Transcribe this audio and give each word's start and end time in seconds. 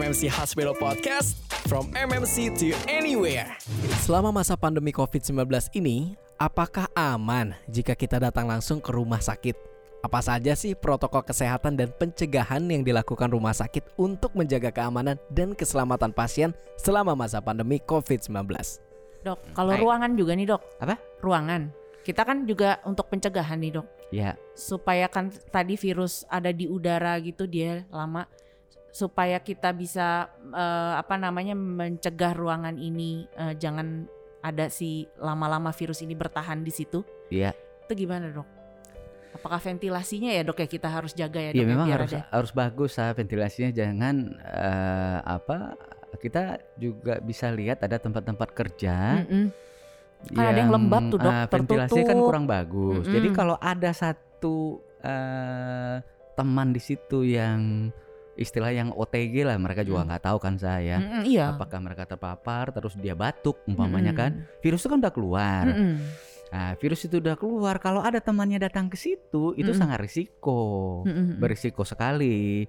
MMC 0.00 0.32
Hospital 0.32 0.72
Podcast 0.72 1.36
From 1.68 1.92
MMC 1.92 2.56
to 2.56 2.72
anywhere 2.88 3.44
Selama 4.00 4.32
masa 4.32 4.56
pandemi 4.56 4.96
COVID-19 4.96 5.44
ini, 5.76 6.16
apakah 6.40 6.88
aman 6.96 7.52
jika 7.68 7.92
kita 7.92 8.16
datang 8.16 8.48
langsung 8.48 8.80
ke 8.80 8.96
rumah 8.96 9.20
sakit? 9.20 9.52
Apa 10.00 10.24
saja 10.24 10.56
sih 10.56 10.72
protokol 10.72 11.20
kesehatan 11.20 11.76
dan 11.76 11.92
pencegahan 11.92 12.64
yang 12.64 12.80
dilakukan 12.80 13.28
rumah 13.28 13.52
sakit 13.52 13.92
untuk 14.00 14.32
menjaga 14.32 14.72
keamanan 14.72 15.20
dan 15.28 15.52
keselamatan 15.52 16.16
pasien 16.16 16.56
selama 16.80 17.12
masa 17.12 17.44
pandemi 17.44 17.76
COVID-19? 17.84 18.56
Dok, 19.20 19.52
kalau 19.52 19.76
Baik. 19.76 19.84
ruangan 19.84 20.10
juga 20.16 20.32
nih 20.32 20.48
dok. 20.48 20.62
Apa? 20.80 20.96
Ruangan. 21.20 21.62
Kita 22.00 22.24
kan 22.24 22.48
juga 22.48 22.80
untuk 22.88 23.04
pencegahan 23.12 23.60
nih 23.60 23.76
dok. 23.76 23.86
Ya, 24.08 24.40
Supaya 24.56 25.12
kan 25.12 25.28
tadi 25.52 25.76
virus 25.76 26.24
ada 26.32 26.48
di 26.56 26.64
udara 26.72 27.20
gitu 27.20 27.44
dia 27.44 27.84
lama. 27.92 28.24
Supaya 28.90 29.38
kita 29.38 29.70
bisa 29.70 30.28
eh, 30.50 30.94
apa 30.98 31.14
namanya 31.14 31.54
mencegah 31.54 32.34
ruangan 32.34 32.74
ini 32.76 33.26
eh, 33.34 33.54
jangan 33.54 34.06
ada 34.40 34.72
si 34.72 35.04
lama-lama 35.20 35.70
virus 35.70 36.00
ini 36.00 36.16
bertahan 36.16 36.64
di 36.64 36.72
situ. 36.72 37.04
Iya. 37.28 37.52
Itu 37.86 37.92
gimana 37.94 38.32
dok? 38.32 38.48
Apakah 39.30 39.62
ventilasinya 39.62 40.34
ya 40.34 40.42
dok 40.42 40.58
ya 40.58 40.66
kita 40.66 40.90
harus 40.90 41.14
jaga 41.14 41.38
ya 41.38 41.54
dok? 41.54 41.60
ya 41.60 41.62
ya, 41.62 41.68
memang 41.70 41.86
harus 41.86 42.10
ada- 42.10 42.26
harus 42.34 42.50
bagus 42.50 42.92
ah 42.98 43.14
ventilasinya 43.14 43.70
jangan 43.70 44.36
eh, 44.42 45.18
apa 45.22 45.78
kita 46.18 46.58
juga 46.74 47.22
bisa 47.22 47.46
lihat 47.54 47.86
ada 47.86 47.94
tempat-tempat 47.94 48.48
kerja 48.50 49.22
Mm-mm. 49.22 49.46
Kan 50.20 50.52
ada 50.52 50.60
yang 50.60 50.68
lembab 50.68 51.08
tuh, 51.08 51.16
Dok, 51.16 51.32
ah, 51.32 51.46
ventilasinya 51.48 52.04
kan 52.12 52.18
kurang 52.20 52.44
bagus. 52.44 53.08
Jadi 53.08 53.32
Mm-mm. 53.32 53.38
kalau 53.38 53.56
ada 53.56 53.88
satu 53.94 54.76
eh, 55.00 55.96
teman 56.36 56.76
di 56.76 56.80
situ 56.82 57.24
yang 57.24 57.88
istilah 58.40 58.72
yang 58.72 58.88
OTG 58.90 59.44
lah 59.44 59.60
mereka 59.60 59.84
juga 59.84 60.02
Mm. 60.02 60.06
nggak 60.08 60.24
tahu 60.24 60.38
kan 60.40 60.54
saya. 60.56 60.96
Mm-mm, 60.96 61.22
iya. 61.28 61.52
Apakah 61.52 61.76
mereka 61.84 62.08
terpapar 62.08 62.72
terus 62.72 62.96
dia 62.96 63.12
batuk 63.12 63.60
umpamanya 63.68 64.16
Mm-mm. 64.16 64.22
kan 64.24 64.30
virus 64.64 64.80
itu 64.80 64.88
kan 64.88 64.98
udah 65.04 65.12
keluar. 65.12 65.64
Mm-mm. 65.68 65.92
Nah, 66.50 66.74
virus 66.82 67.06
itu 67.06 67.22
udah 67.22 67.38
keluar 67.38 67.78
kalau 67.78 68.02
ada 68.02 68.18
temannya 68.18 68.58
datang 68.58 68.90
ke 68.90 68.98
situ 68.98 69.54
itu 69.54 69.70
Mm-mm. 69.70 69.76
sangat 69.78 70.00
risiko. 70.00 71.04
Mm-mm. 71.04 71.36
berisiko 71.36 71.84
sekali. 71.84 72.64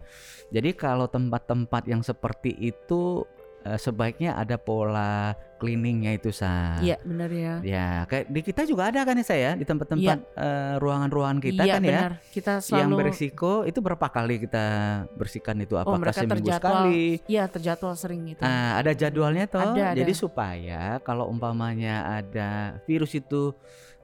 Jadi 0.52 0.70
kalau 0.76 1.08
tempat-tempat 1.08 1.88
yang 1.88 2.04
seperti 2.04 2.52
itu 2.60 3.24
eh, 3.66 3.80
sebaiknya 3.80 4.38
ada 4.38 4.58
pola 4.58 5.36
cleaningnya 5.62 6.18
itu 6.18 6.34
sa. 6.34 6.82
Iya 6.82 6.98
benar 7.06 7.30
ya. 7.30 7.54
Ya, 7.62 7.90
kayak 8.10 8.26
di 8.34 8.42
kita 8.42 8.66
juga 8.66 8.90
ada 8.90 9.06
kan 9.06 9.14
ya 9.14 9.26
saya 9.26 9.50
di 9.54 9.62
tempat-tempat 9.62 10.18
eh, 10.34 10.74
ruangan-ruangan 10.82 11.38
kita 11.38 11.62
iya 11.62 11.78
kan 11.78 11.82
ya. 11.86 11.90
benar. 11.94 12.12
Kita 12.34 12.54
Yang 12.58 12.66
selalu 12.66 12.96
berisiko 12.98 13.54
itu 13.70 13.80
berapa 13.80 14.08
kali 14.10 14.36
kita 14.42 14.66
bersihkan 15.14 15.62
itu? 15.62 15.78
Apakah 15.78 16.02
mereka 16.02 16.26
seminggu 16.26 16.50
terjadwal. 16.50 16.58
sekali? 16.58 17.06
Iya 17.30 17.44
terjadwal 17.46 17.94
sering 17.94 18.24
itu. 18.34 18.42
Nah, 18.42 18.82
ada 18.82 18.92
jadwalnya 18.98 19.46
toh. 19.46 19.62
Ada, 19.62 19.94
ada. 19.94 19.98
Jadi 20.02 20.14
supaya 20.18 20.82
kalau 21.06 21.30
umpamanya 21.30 22.22
ada 22.22 22.82
virus 22.90 23.14
itu 23.14 23.54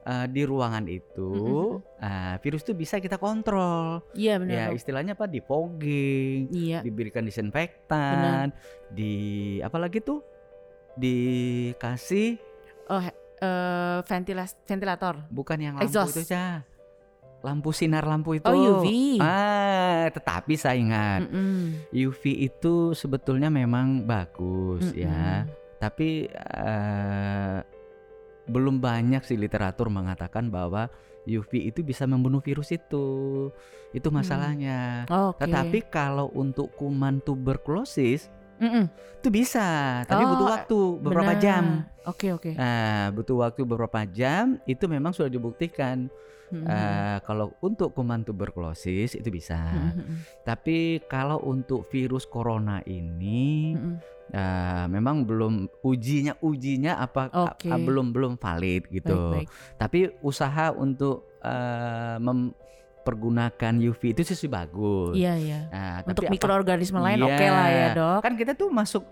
eh, 0.08 0.26
di 0.26 0.42
ruangan 0.42 0.88
itu, 0.88 1.30
Mm-mm. 1.76 2.00
ah, 2.00 2.34
virus 2.38 2.64
itu 2.64 2.72
bisa 2.72 2.96
kita 2.96 3.16
kontrol. 3.16 4.00
Iya 4.12 4.40
benar. 4.40 4.56
Ya 4.56 4.64
istilahnya 4.72 5.12
apa? 5.12 5.24
Di 5.24 5.38
fogging, 5.38 6.48
Iya. 6.48 6.80
diberikan 6.80 7.22
disinfektan, 7.22 8.56
di 8.88 9.12
apalagi 9.60 10.00
tuh 10.00 10.24
dikasih 10.98 12.40
Oh 12.88 13.04
eh, 13.38 13.98
ventilas 14.02 14.56
ventilator. 14.64 15.28
bukan 15.28 15.58
yang 15.60 15.74
lampu 15.76 15.86
Exhaust. 15.86 16.16
itu 16.16 16.32
ya. 16.32 16.64
Lampu 17.38 17.70
sinar 17.70 18.02
lampu 18.02 18.34
itu. 18.34 18.48
Oh 18.48 18.82
UV. 18.82 19.20
Ah, 19.22 20.10
tetapi 20.10 20.58
saya 20.58 20.74
ingat 20.74 21.28
Mm-mm. 21.28 21.86
UV 21.92 22.22
itu 22.42 22.90
sebetulnya 22.92 23.46
memang 23.46 24.02
bagus 24.02 24.90
ya. 24.90 25.44
Mm-mm. 25.46 25.54
Tapi 25.78 26.26
eh, 26.26 27.58
belum 28.48 28.80
banyak 28.80 29.22
sih 29.22 29.36
literatur 29.36 29.92
mengatakan 29.92 30.48
bahwa 30.48 30.88
UV 31.28 31.68
itu 31.68 31.84
bisa 31.84 32.08
membunuh 32.08 32.40
virus 32.40 32.72
itu. 32.72 33.48
Itu 33.92 34.08
masalahnya. 34.08 35.04
Oke. 35.08 35.44
Tetapi 35.44 35.78
kalau 35.92 36.32
untuk 36.32 36.72
kuman 36.76 37.20
tuberkulosis 37.20 38.32
Mm-mm. 38.58 38.84
itu 39.18 39.28
bisa, 39.28 39.66
tapi 40.04 40.22
Oh, 40.22 40.30
butuh 40.30 40.46
waktu 40.48 40.78
beberapa 41.00 41.32
Benar. 41.34 41.42
jam. 41.42 41.64
Oke 42.04 42.30
oke. 42.30 42.50
Nah, 42.52 43.10
butuh 43.10 43.36
waktu 43.38 43.60
beberapa 43.62 44.00
jam 44.04 44.58
itu 44.64 44.84
memang 44.84 45.10
sudah 45.10 45.28
dibuktikan. 45.28 46.06
Mm-mm. 46.48 46.64
Eh, 46.64 47.18
kalau 47.22 47.52
untuk 47.60 47.92
kuman 47.92 48.22
tuberkulosis 48.22 49.12
itu 49.12 49.28
bisa. 49.28 49.58
Mm-mm. 49.60 50.22
Tapi 50.42 51.04
kalau 51.04 51.38
untuk 51.40 51.84
virus 51.86 52.24
corona 52.24 52.80
ini 52.82 53.76
Mm-mm. 53.76 53.94
eh, 54.30 54.86
memang 54.88 55.22
belum 55.22 55.54
ujinya 55.82 56.40
ujinya 56.40 56.96
apa 56.96 57.28
a- 57.28 57.52
belum 57.78 58.10
belum 58.10 58.32
valid 58.34 58.88
gitu. 58.88 59.12
Baik, 59.34 59.44
baik. 59.44 59.48
Tapi 59.76 59.98
usaha 60.20 60.72
untuk 60.72 61.28
eh, 61.38 62.16
mempergunakan 63.08 63.72
UV 63.80 64.02
itu 64.12 64.20
sih 64.28 64.52
bagus. 64.52 65.16
Iya 65.16 65.32
iya. 65.40 65.60
Nah, 65.72 66.04
Untuk 66.04 66.20
tapi 66.20 66.26
apa- 66.28 66.34
mikroorganisme 66.36 67.00
lain 67.00 67.18
Iya. 67.18 67.26
oke 67.32 67.46
lah 67.48 67.66
ya 67.66 67.86
dok. 67.96 68.20
Kan 68.20 68.34
kita 68.36 68.52
tuh 68.52 68.68
masuk 68.68 69.04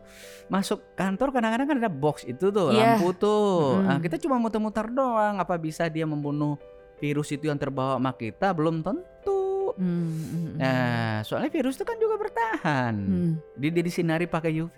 masuk 0.46 0.84
kantor 0.92 1.32
kadang-kadang 1.32 1.66
kan 1.66 1.76
ada 1.80 1.88
box 1.88 2.28
itu 2.28 2.52
tuh 2.52 2.76
Iya. 2.76 3.00
lampu 3.00 3.16
tuh. 3.16 3.80
Mm-mm. 3.80 3.88
Nah, 3.88 3.98
kita 3.98 4.20
cuma 4.20 4.36
muter-muter 4.36 4.92
doang. 4.92 5.40
Apa 5.40 5.56
bisa 5.56 5.88
dia 5.88 6.04
membunuh 6.04 6.60
virus 7.00 7.32
itu 7.32 7.48
yang 7.48 7.56
terbawa 7.56 7.96
sama 7.96 8.12
kita? 8.12 8.52
Belum 8.52 8.84
tentu. 8.84 9.72
Mm, 9.76 9.80
mm, 9.80 10.04
mm. 10.12 10.52
Nah, 10.56 11.16
soalnya 11.24 11.48
virus 11.48 11.80
itu 11.80 11.84
kan 11.84 11.96
juga 11.96 12.20
bertahan. 12.20 12.94
Mm. 12.94 13.32
Di 13.56 13.66
dia 13.72 13.82
disinari 13.82 14.28
pakai 14.28 14.52
UV. 14.54 14.76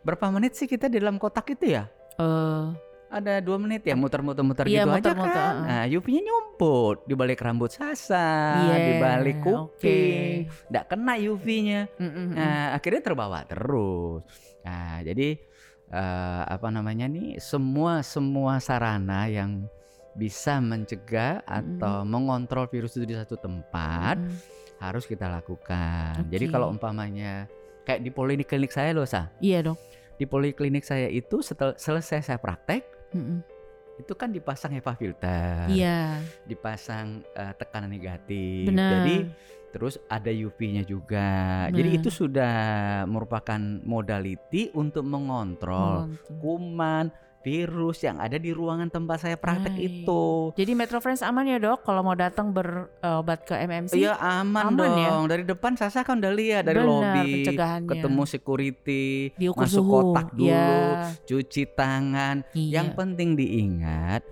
Berapa 0.00 0.26
menit 0.30 0.56
sih 0.56 0.66
kita 0.66 0.90
di 0.90 0.98
dalam 0.98 1.14
kotak 1.14 1.46
itu 1.52 1.78
ya? 1.78 1.86
Eh, 2.16 2.64
Ada 3.10 3.42
dua 3.42 3.58
menit 3.58 3.82
ya 3.82 3.98
muter-muter-muter 3.98 4.70
Iya, 4.70 4.86
gitu 4.86 4.90
aja 4.90 4.94
muter-muter, 5.02 5.34
kan. 5.34 5.54
uh-uh. 5.58 5.66
Nah, 5.66 5.84
UV-nya 5.90 6.22
nyumput 6.22 6.96
di 7.04 7.14
balik 7.14 7.42
rambut 7.42 7.68
Sasa, 7.68 8.26
Iya, 8.62 8.76
di 8.78 8.92
balik 8.96 9.36
kuping. 9.42 10.46
Nggak 10.70 10.84
kena 10.86 11.14
UV-nya. 11.18 11.80
mm, 11.90 12.02
mm, 12.02 12.14
mm. 12.14 12.28
Nah, 12.38 12.64
akhirnya 12.72 13.02
terbawa 13.02 13.42
terus. 13.42 14.22
Nah, 14.62 15.02
jadi 15.02 15.42
eh, 15.90 16.42
apa 16.46 16.70
namanya 16.70 17.10
nih? 17.10 17.42
Semua 17.42 17.98
semua 18.00 18.62
sarana 18.62 19.26
yang 19.26 19.66
bisa 20.14 20.58
mencegah 20.58 21.42
atau 21.42 22.02
mengontrol 22.02 22.66
virus 22.66 22.94
itu 22.94 23.06
di 23.06 23.14
satu 23.14 23.34
tempat 23.34 24.18
Mm. 24.18 24.30
harus 24.78 25.02
kita 25.02 25.26
lakukan. 25.26 26.30
Jadi 26.30 26.46
Oke. 26.46 26.52
kalau 26.52 26.70
umpamanya 26.70 27.50
kayak 27.82 28.00
di 28.00 28.10
poliklinik 28.10 28.70
saya 28.70 28.94
loh, 28.94 29.02
Sa. 29.02 29.34
Iya 29.38 29.66
dok. 29.66 29.78
Di 30.14 30.24
poliklinik 30.24 30.84
saya 30.84 31.08
itu 31.08 31.40
setel, 31.40 31.74
selesai 31.74 32.22
saya 32.22 32.38
praktek 32.38 32.99
Mm-mm. 33.12 33.40
itu 34.00 34.12
kan 34.16 34.32
dipasang 34.32 34.72
HEPA 34.72 34.96
filter, 34.96 35.68
Iya. 35.68 36.24
dipasang 36.48 37.20
eh, 37.36 37.52
tekanan 37.52 37.92
negatif. 37.92 38.64
Benar. 38.64 38.90
Jadi 38.96 39.16
terus 39.70 39.98
ada 40.04 40.28
UV-nya 40.28 40.82
juga. 40.82 41.28
Jadi 41.68 41.88
Benar. 41.88 41.98
itu 41.98 42.08
sudah 42.10 42.54
merupakan 43.04 43.56
modality 43.80 44.68
untuk 44.72 45.02
mengontrol 45.02 46.06
Mantap. 46.06 46.36
kuman, 46.36 47.04
virus 47.40 48.02
yang 48.02 48.18
ada 48.18 48.36
di 48.36 48.52
ruangan 48.52 48.86
tempat 48.86 49.16
saya 49.18 49.34
praktek 49.34 49.72
Baik. 49.72 50.04
itu. 50.04 50.24
Jadi 50.54 50.72
Metro 50.74 51.00
Friends 51.00 51.22
aman 51.22 51.46
ya 51.46 51.56
dok 51.56 51.80
kalau 51.80 52.02
mau 52.02 52.12
datang 52.12 52.50
berobat 52.50 53.42
ke 53.42 53.56
MMC? 53.56 53.96
Iya 53.96 54.12
aman, 54.14 54.68
Aman 54.68 54.90
ya? 54.92 55.08
dong. 55.08 55.24
Dari 55.24 55.44
depan 55.44 55.72
Sasa 55.72 56.02
kan 56.02 56.20
udah 56.20 56.30
lihat 56.30 56.62
dari 56.62 56.84
pencegahannya. 56.84 57.88
ketemu 57.88 58.22
security, 58.24 59.32
Diukur 59.34 59.64
masuk 59.64 59.80
suhu. 59.80 59.92
kotak 60.12 60.28
dulu, 60.30 60.52
Iya. 60.52 61.16
cuci 61.22 61.62
tangan. 61.70 62.44
Iya. 62.52 62.72
Yang 62.76 62.88
penting 62.94 63.28
diingat 63.34 64.22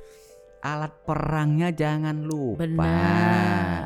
alat 0.58 0.90
perangnya 1.00 1.70
jangan 1.70 2.18
lupa. 2.20 2.66
Benar, 2.66 3.77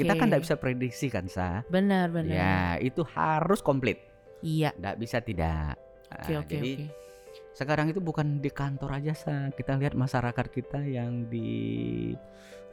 Kita 0.00 0.14
kan 0.14 0.26
tidak 0.28 0.42
bisa 0.42 0.56
prediksi 0.56 1.06
kan 1.06 1.26
sa. 1.26 1.62
benar 1.66 2.08
benar. 2.08 2.32
Ya 2.32 2.58
itu 2.78 3.04
harus 3.12 3.60
komplit. 3.60 4.00
Iya. 4.40 4.72
Tidak 4.72 4.96
bisa 4.96 5.20
tidak. 5.20 5.76
Oke 6.08 6.32
Nah, 6.32 6.40
oke 6.40 6.50
jadi 6.50 6.72
oke. 6.74 6.86
sekarang 7.52 7.86
itu 7.88 8.00
bukan 8.00 8.38
di 8.38 8.50
kantor 8.50 8.96
aja 8.96 9.12
sa. 9.12 9.34
Kita 9.50 9.76
lihat 9.76 9.94
masyarakat 9.94 10.46
kita 10.48 10.80
yang 10.82 11.26
di 11.26 11.50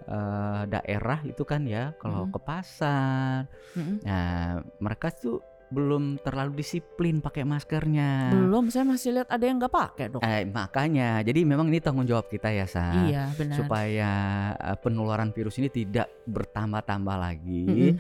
eh, 0.08 0.62
daerah 0.66 1.20
itu 1.22 1.44
kan 1.44 1.68
ya. 1.68 1.92
Kalau 1.98 2.26
Mm. 2.26 2.32
ke 2.32 2.40
pasar, 2.40 3.44
Mm-mm. 3.76 3.98
nah 4.02 4.58
mereka 4.80 5.12
tuh 5.12 5.44
belum 5.68 6.24
terlalu 6.24 6.64
disiplin 6.64 7.20
pakai 7.20 7.44
maskernya. 7.44 8.32
Belum, 8.32 8.72
saya 8.72 8.88
masih 8.88 9.20
lihat 9.20 9.28
ada 9.28 9.44
yang 9.44 9.60
nggak 9.60 9.74
pakai 9.74 10.06
dok. 10.08 10.24
Eh, 10.24 10.48
makanya, 10.48 11.20
jadi 11.28 11.44
memang 11.44 11.68
ini 11.68 11.84
tanggung 11.84 12.08
jawab 12.08 12.32
kita 12.32 12.48
ya 12.52 12.64
sa. 12.64 12.96
iya 13.04 13.32
benar. 13.36 13.60
supaya 13.60 14.12
uh, 14.56 14.78
penularan 14.80 15.36
virus 15.36 15.60
ini 15.60 15.68
tidak 15.68 16.08
bertambah-tambah 16.24 17.18
lagi, 17.20 17.64
Mm-mm. 17.68 17.96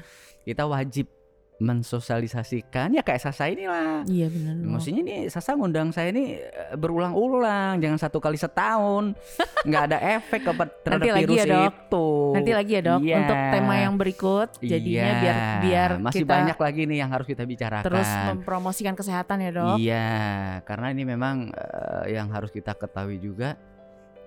kita 0.47 0.63
wajib 0.63 1.11
mensosialisasikan 1.57 2.93
ya 2.93 3.01
kayak 3.01 3.17
Sasa 3.19 3.49
inilah. 3.49 4.05
Iya 4.05 4.29
benar. 4.29 4.53
Maksudnya 4.61 5.01
nih 5.01 5.19
Sasa 5.27 5.57
ngundang 5.57 5.89
saya 5.89 6.13
ini 6.13 6.37
eh, 6.37 6.75
berulang-ulang, 6.75 7.81
jangan 7.81 7.97
satu 7.97 8.17
kali 8.17 8.37
setahun, 8.37 9.17
nggak 9.67 9.83
ada 9.89 9.97
efek 10.19 10.41
ke 10.41 10.51
terhadap 10.53 10.91
Nanti 10.93 11.09
lagi 11.09 11.23
virus 11.25 11.37
ya, 11.37 11.45
Dok. 11.47 11.65
itu. 11.65 12.07
Nanti 12.37 12.51
lagi 12.53 12.71
ya 12.71 12.81
dok 12.83 12.99
Iya. 13.01 13.15
untuk 13.17 13.37
tema 13.49 13.73
yang 13.75 13.93
berikut 13.95 14.49
jadinya 14.59 15.01
Iya. 15.03 15.17
biar 15.17 15.35
biar 15.59 15.89
masih 15.99 16.21
kita 16.21 16.29
banyak 16.29 16.57
lagi 16.57 16.81
nih 16.85 16.97
yang 17.01 17.09
harus 17.09 17.25
kita 17.25 17.43
bicarakan. 17.43 17.85
terus 17.85 18.09
mempromosikan 18.27 18.93
kesehatan 18.93 19.37
ya 19.41 19.51
dok. 19.51 19.77
Iya, 19.77 20.07
karena 20.63 20.87
ini 20.91 21.03
memang 21.03 21.35
eh, 21.49 22.13
yang 22.13 22.29
harus 22.29 22.49
kita 22.49 22.73
ketahui 22.73 23.17
juga 23.17 23.57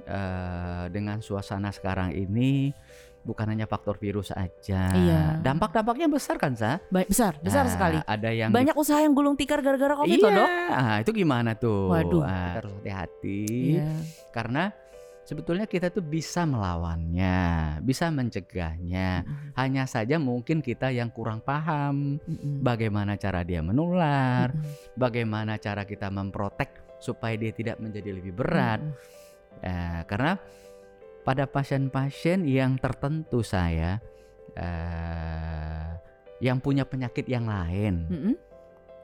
eh, 0.05 0.85
dengan 0.89 1.21
suasana 1.21 1.71
sekarang 1.71 2.11
ini 2.11 2.73
bukan 3.21 3.47
hanya 3.53 3.69
faktor 3.69 4.01
virus 4.01 4.33
aja. 4.33 4.89
Iya. 4.91 5.23
Dampak-dampaknya 5.45 6.09
besar 6.09 6.41
kan, 6.41 6.57
Sa? 6.57 6.81
Ba- 6.89 7.05
besar 7.05 7.37
besar 7.41 7.69
Nah, 7.69 7.73
sekali. 7.73 7.97
Ada 8.01 8.31
yang 8.33 8.51
Banyak 8.51 8.75
usaha 8.75 9.01
yang 9.01 9.13
gulung 9.13 9.37
tikar 9.37 9.61
gara-gara 9.61 9.93
covid 9.95 10.17
iya. 10.17 10.31
dok. 10.33 10.49
Ah, 10.73 10.97
itu 11.01 11.11
gimana 11.13 11.53
tuh? 11.53 11.93
Waduh. 11.93 12.23
Ah, 12.25 12.33
kita 12.33 12.59
harus 12.65 12.73
hati-hati 12.81 13.41
Iya. 13.77 13.93
karena 14.33 14.73
sebetulnya 15.21 15.69
kita 15.69 15.93
tuh 15.93 16.03
bisa 16.03 16.43
melawannya, 16.43 17.39
bisa 17.83 18.09
mencegahnya. 18.11 19.23
Mm-mm. 19.23 19.53
Hanya 19.55 19.85
saja 19.85 20.19
mungkin 20.19 20.59
kita 20.59 20.91
yang 20.91 21.13
kurang 21.13 21.39
paham 21.39 22.19
Mm-mm. 22.19 22.65
bagaimana 22.65 23.15
cara 23.15 23.45
dia 23.45 23.61
menular, 23.61 24.51
Mm-mm. 24.51 24.97
bagaimana 24.97 25.55
cara 25.57 25.85
kita 25.85 26.09
memprotek 26.09 26.99
supaya 26.99 27.37
dia 27.37 27.53
tidak 27.53 27.77
menjadi 27.79 28.11
lebih 28.11 28.33
berat. 28.35 28.81
Mm-mm. 28.81 29.63
Eh, 29.63 30.01
karena 30.09 30.41
pada 31.21 31.45
pasien-pasien 31.45 32.49
yang 32.49 32.81
tertentu 32.81 33.45
saya 33.45 34.01
eh, 34.57 35.89
yang 36.41 36.57
punya 36.59 36.89
penyakit 36.89 37.29
yang 37.29 37.45
lain, 37.45 38.09
Mm-mm. 38.09 38.35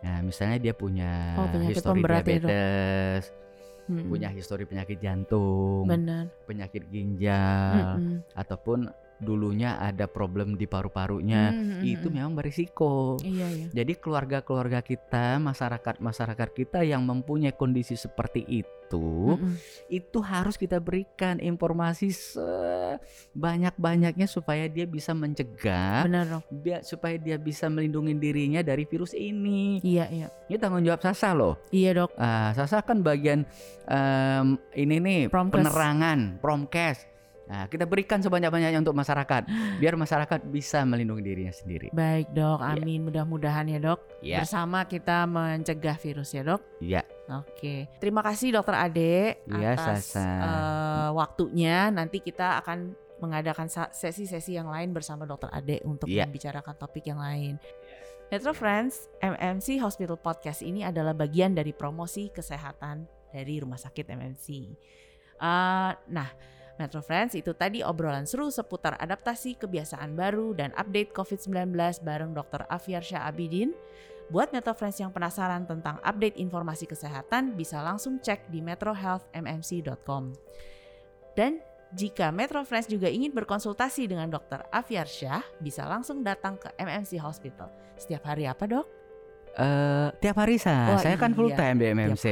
nah 0.01 0.25
misalnya 0.25 0.57
dia 0.57 0.73
punya 0.73 1.37
Oh, 1.37 1.53
histori 1.69 2.01
pemberat 2.01 2.25
ya, 2.25 2.25
Dok. 2.25 2.33
diabetes, 2.49 3.23
Mm-mm. 3.93 4.09
punya 4.09 4.29
histori 4.33 4.65
penyakit 4.65 4.99
jantung, 4.99 5.85
benar. 5.85 6.33
penyakit 6.49 6.89
ginjal, 6.89 8.01
Mm-mm. 8.01 8.25
ataupun 8.33 8.89
dulunya 9.17 9.81
ada 9.81 10.05
problem 10.05 10.53
di 10.55 10.69
paru-parunya, 10.69 11.49
Mm-mm. 11.51 11.81
itu 11.83 12.07
memang 12.13 12.37
berisiko. 12.37 13.17
Iya 13.25 13.49
iya. 13.49 13.67
Jadi 13.73 13.97
keluarga-keluarga 13.97 14.85
kita, 14.85 15.41
masyarakat-masyarakat 15.41 16.49
kita 16.53 16.85
yang 16.85 17.01
mempunyai 17.03 17.57
kondisi 17.57 17.97
seperti 17.97 18.45
itu, 18.45 19.33
Mm-mm. 19.35 19.57
itu 19.89 20.19
harus 20.21 20.61
kita 20.61 20.77
berikan 20.79 21.41
informasi 21.41 22.13
sebanyak-banyaknya 22.13 24.29
supaya 24.29 24.69
dia 24.69 24.85
bisa 24.85 25.17
mencegah, 25.17 26.05
Benar 26.05 26.45
biar 26.53 26.85
supaya 26.85 27.17
dia 27.17 27.41
bisa 27.41 27.73
melindungi 27.73 28.13
dirinya 28.21 28.61
dari 28.61 28.85
virus 28.85 29.17
ini. 29.17 29.81
Iya 29.81 30.13
iya. 30.13 30.29
Ini 30.47 30.61
tanggung 30.61 30.85
jawab 30.85 31.01
Sasa 31.01 31.33
loh. 31.33 31.57
Iya 31.73 32.05
dok. 32.05 32.13
Ah, 32.21 32.53
Sasa 32.53 32.85
kan 32.85 33.01
bagian 33.01 33.49
em, 33.89 34.61
ini 34.77 35.01
nih 35.01 35.33
Promkes. 35.33 35.57
penerangan, 35.57 36.37
promkes. 36.39 37.16
Nah, 37.47 37.71
kita 37.71 37.87
berikan 37.87 38.19
sebanyak-banyaknya 38.19 38.83
untuk 38.83 38.93
masyarakat, 38.93 39.47
biar 39.79 39.95
masyarakat 39.95 40.41
bisa 40.47 40.83
melindungi 40.83 41.23
dirinya 41.23 41.55
sendiri. 41.55 41.95
Baik 41.95 42.35
dok. 42.35 42.59
Iya. 42.59 42.75
Amin. 42.75 43.07
Mudah-mudahan 43.07 43.67
ya 43.67 43.79
dok. 43.79 44.01
Ya, 44.19 44.43
Bersama 44.43 44.83
kita 44.83 45.23
mencegah 45.25 45.95
virus 45.97 46.31
ya 46.31 46.43
dok. 46.43 46.63
ya. 46.79 47.07
Oke, 47.27 47.91
terima 47.99 48.23
kasih 48.23 48.55
Dokter 48.55 48.75
Ade 48.77 49.43
Iya, 49.47 49.75
atas 49.75 50.15
Sasa. 50.15 50.23
eh, 50.23 51.09
waktunya. 51.11 51.91
Nanti 51.91 52.19
kita 52.19 52.59
akan 52.63 52.95
mengadakan 53.19 53.67
sesi-sesi 53.91 54.55
yang 54.55 54.67
lain 54.67 54.91
bersama 54.91 55.23
Dokter 55.23 55.51
Ade 55.51 55.83
untuk 55.83 56.07
Iya. 56.07 56.27
membicarakan 56.27 56.75
topik 56.75 57.07
yang 57.07 57.19
lain. 57.19 57.59
Metro 58.27 58.51
Friends, 58.51 59.07
MMC 59.19 59.79
Hospital 59.79 60.19
Podcast 60.19 60.61
ini 60.61 60.83
adalah 60.83 61.15
bagian 61.15 61.55
dari 61.55 61.71
promosi 61.71 62.27
kesehatan 62.29 63.07
dari 63.31 63.59
Rumah 63.59 63.79
Sakit 63.79 64.07
MMC. 64.07 64.47
Eh, 65.37 65.93
nah, 66.07 66.29
Metro 66.77 67.01
Friends 67.01 67.33
itu 67.33 67.57
tadi 67.57 67.81
obrolan 67.81 68.29
seru 68.29 68.53
seputar 68.53 69.01
adaptasi 69.01 69.57
kebiasaan 69.57 70.13
baru 70.13 70.53
dan 70.53 70.73
update 70.77 71.17
COVID-19 71.17 71.73
bareng 72.05 72.37
Dr. 72.37 72.69
Afiar 72.69 73.01
Syah 73.01 73.25
Abidin. 73.29 73.73
Buat 74.27 74.51
Metro 74.51 74.75
Friends 74.75 74.99
yang 74.99 75.15
penasaran 75.15 75.65
tentang 75.65 76.03
update 76.03 76.37
informasi 76.37 76.85
kesehatan 76.85 77.55
bisa 77.55 77.79
langsung 77.81 78.19
cek 78.19 78.51
di 78.51 78.59
metrohealthmmc.com. 78.59 80.35
Dan 81.39 81.63
jika 81.95 82.35
Metro 82.35 82.67
Friends 82.67 82.91
juga 82.91 83.07
ingin 83.07 83.31
berkonsultasi 83.31 84.11
dengan 84.11 84.27
Dr. 84.27 84.67
Afiar 84.75 85.07
Syah, 85.07 85.47
bisa 85.63 85.87
langsung 85.87 86.27
datang 86.27 86.59
ke 86.59 86.75
MMC 86.75 87.23
Hospital. 87.23 87.71
Setiap 87.95 88.27
hari 88.27 88.51
apa 88.51 88.67
dok? 88.67 88.87
Eh, 89.57 90.09
tiap 90.21 90.37
hari 90.37 90.61
sa, 90.61 90.93
Oh, 90.93 91.01
saya 91.01 91.17
kan 91.17 91.33
iya. 91.33 91.37
full 91.39 91.53
time 91.55 91.77
di 91.81 91.87
MMC. 91.89 92.25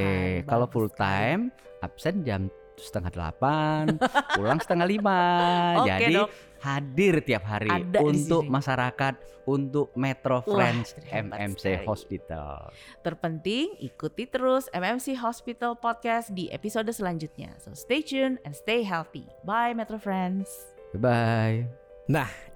Kalau 0.44 0.66
full 0.68 0.90
time, 0.92 1.48
absen 1.80 2.20
jam 2.20 2.50
setengah 2.76 3.10
delapan, 3.10 3.98
pulang 4.34 4.58
setengah 4.60 4.86
lima. 4.88 5.22
Oke 5.82 5.90
Jadi 5.90 6.14
dok. 6.14 6.28
hadir 6.64 7.14
tiap 7.22 7.44
hari 7.44 7.70
Ada 7.70 7.98
untuk 8.00 8.48
masyarakat, 8.48 9.14
untuk 9.44 9.92
Metro 9.94 10.40
Wah, 10.44 10.56
Friends 10.56 10.96
hebat 11.08 11.38
MMC 11.40 11.60
sekali. 11.60 11.86
Hospital. 11.86 12.56
Terpenting 13.04 13.76
ikuti 13.80 14.24
terus 14.24 14.72
MMC 14.72 15.16
Hospital 15.20 15.76
Podcast 15.76 16.32
di 16.32 16.48
episode 16.48 16.88
selanjutnya. 16.90 17.52
So 17.60 17.76
stay 17.76 18.00
tuned 18.00 18.40
and 18.48 18.56
stay 18.56 18.80
healthy. 18.80 19.28
Bye 19.44 19.76
Metro 19.76 20.00
Friends. 20.00 20.48
Bye. 20.96 21.68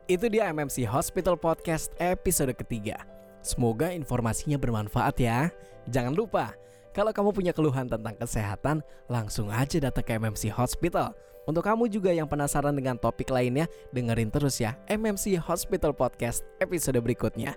Itu 0.09 0.33
dia 0.33 0.49
MMC 0.49 0.89
Hospital 0.89 1.37
Podcast 1.37 1.93
episode 2.01 2.57
ketiga. 2.57 3.05
Semoga 3.45 3.93
informasinya 3.93 4.57
bermanfaat 4.57 5.21
ya. 5.21 5.53
Jangan 5.85 6.17
lupa, 6.17 6.57
kalau 6.99 7.15
kamu 7.15 7.31
punya 7.31 7.53
keluhan 7.55 7.87
tentang 7.87 8.19
kesehatan, 8.19 8.83
langsung 9.07 9.55
aja 9.55 9.79
datang 9.79 10.03
ke 10.03 10.19
MMC 10.19 10.51
Hospital. 10.51 11.15
Untuk 11.47 11.63
kamu 11.63 11.87
juga 11.87 12.11
yang 12.11 12.27
penasaran 12.27 12.75
dengan 12.75 12.99
topik 12.99 13.31
lainnya, 13.31 13.71
dengerin 13.95 14.35
terus 14.35 14.59
ya 14.59 14.75
MMC 14.91 15.39
Hospital 15.39 15.95
Podcast 15.95 16.43
episode 16.59 16.99
berikutnya. 16.99 17.55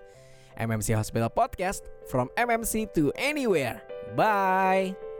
MMC 0.61 0.93
Hospital 0.93 1.33
Podcast, 1.33 1.89
from 2.05 2.29
MMC 2.37 2.93
to 2.93 3.09
anywhere. 3.17 3.81
Bye. 4.13 5.10